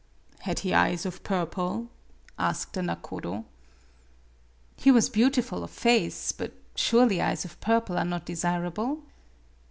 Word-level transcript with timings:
"Had 0.49 0.61
he 0.61 0.73
eyes 0.73 1.05
of 1.05 1.21
purple?" 1.21 1.91
asked 2.49 2.73
the 2.73 2.81
nakodo. 2.81 3.45
"He 4.75 4.89
was 4.89 5.09
beautiful 5.11 5.63
of 5.63 5.69
face; 5.69 6.31
but 6.31 6.53
surely 6.73 7.21
eyes 7.21 7.45
of 7.45 7.61
purple 7.61 7.99
are 7.99 8.03
not 8.05 8.25
desirable 8.25 9.03